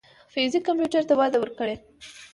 فزیک 0.33 0.63
کمپیوټر 0.69 1.03
ته 1.09 1.13
وده 1.19 1.37
ورکړه. 1.39 1.75